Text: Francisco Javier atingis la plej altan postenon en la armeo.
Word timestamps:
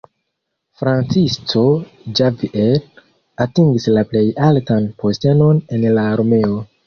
Francisco 0.79 1.65
Javier 2.19 2.79
atingis 3.45 3.87
la 3.99 4.05
plej 4.13 4.25
altan 4.49 4.87
postenon 5.03 5.61
en 5.79 5.87
la 5.99 6.07
armeo. 6.15 6.59